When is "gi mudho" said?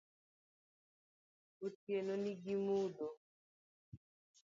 2.43-3.07